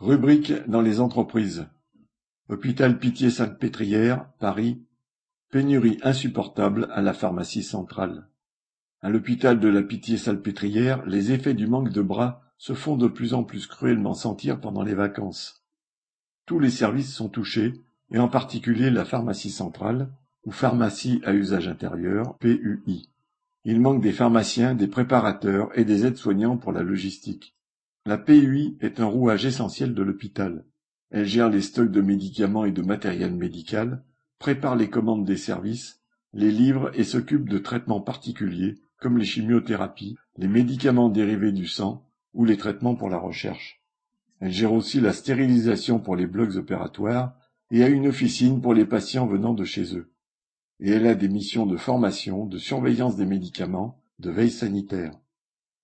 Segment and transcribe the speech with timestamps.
[0.00, 1.66] Rubrique dans les entreprises.
[2.48, 4.80] Hôpital Pitié-Salpêtrière, Paris.
[5.50, 8.28] Pénurie insupportable à la pharmacie centrale.
[9.00, 13.34] À l'hôpital de la Pitié-Salpêtrière, les effets du manque de bras se font de plus
[13.34, 15.64] en plus cruellement sentir pendant les vacances.
[16.46, 17.74] Tous les services sont touchés,
[18.12, 20.10] et en particulier la pharmacie centrale,
[20.44, 23.10] ou pharmacie à usage intérieur, PUI.
[23.64, 27.57] Il manque des pharmaciens, des préparateurs et des aides-soignants pour la logistique.
[28.08, 30.64] La PUI est un rouage essentiel de l'hôpital.
[31.10, 34.02] Elle gère les stocks de médicaments et de matériel médical,
[34.38, 36.00] prépare les commandes des services,
[36.32, 42.08] les livre et s'occupe de traitements particuliers comme les chimiothérapies, les médicaments dérivés du sang
[42.32, 43.82] ou les traitements pour la recherche.
[44.40, 47.36] Elle gère aussi la stérilisation pour les blocs opératoires
[47.70, 50.10] et a une officine pour les patients venant de chez eux.
[50.80, 55.12] Et elle a des missions de formation, de surveillance des médicaments, de veille sanitaire.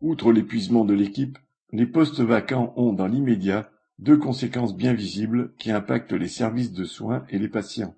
[0.00, 1.36] Outre l'épuisement de l'équipe,
[1.74, 6.84] les postes vacants ont, dans l'immédiat, deux conséquences bien visibles qui impactent les services de
[6.84, 7.96] soins et les patients.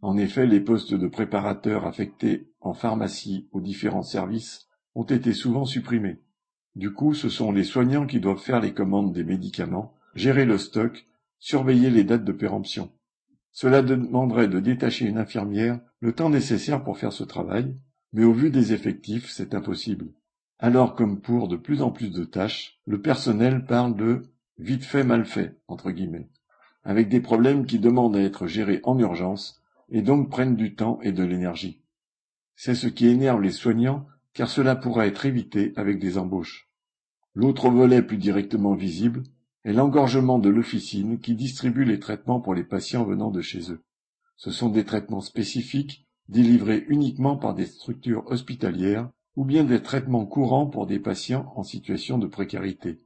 [0.00, 5.66] En effet, les postes de préparateurs affectés en pharmacie aux différents services ont été souvent
[5.66, 6.22] supprimés.
[6.74, 10.56] Du coup, ce sont les soignants qui doivent faire les commandes des médicaments, gérer le
[10.56, 11.06] stock,
[11.38, 12.90] surveiller les dates de péremption.
[13.50, 17.76] Cela demanderait de détacher une infirmière le temps nécessaire pour faire ce travail,
[18.14, 20.14] mais au vu des effectifs, c'est impossible.
[20.64, 24.22] Alors comme pour de plus en plus de tâches, le personnel parle de
[24.58, 26.28] vite fait mal fait, entre guillemets,
[26.84, 31.00] avec des problèmes qui demandent à être gérés en urgence et donc prennent du temps
[31.02, 31.82] et de l'énergie.
[32.54, 36.70] C'est ce qui énerve les soignants car cela pourra être évité avec des embauches.
[37.34, 39.24] L'autre volet plus directement visible
[39.64, 43.82] est l'engorgement de l'officine qui distribue les traitements pour les patients venant de chez eux.
[44.36, 50.26] Ce sont des traitements spécifiques délivrés uniquement par des structures hospitalières ou bien des traitements
[50.26, 52.98] courants pour des patients en situation de précarité.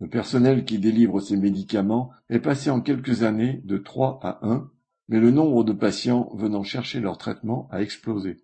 [0.00, 4.70] Le personnel qui délivre ces médicaments est passé en quelques années de 3 à 1,
[5.08, 8.38] mais le nombre de patients venant chercher leur traitement a explosé.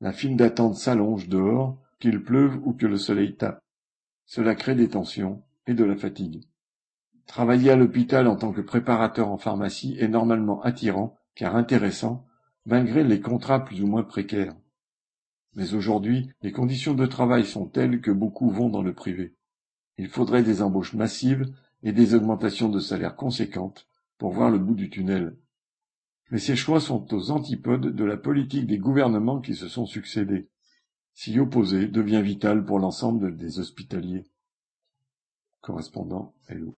[0.00, 3.60] La file d'attente s'allonge dehors, qu'il pleuve ou que le soleil tape.
[4.24, 6.44] Cela crée des tensions et de la fatigue.
[7.26, 12.24] Travailler à l'hôpital en tant que préparateur en pharmacie est normalement attirant, car intéressant,
[12.66, 14.54] malgré les contrats plus ou moins précaires.
[15.56, 19.34] Mais aujourd'hui, les conditions de travail sont telles que beaucoup vont dans le privé.
[19.98, 21.52] Il faudrait des embauches massives
[21.82, 25.36] et des augmentations de salaire conséquentes pour voir le bout du tunnel.
[26.30, 30.48] Mais ces choix sont aux antipodes de la politique des gouvernements qui se sont succédés.
[31.14, 34.24] S'y opposer devient vital pour l'ensemble des hospitaliers.
[35.62, 36.74] Correspondant Hello.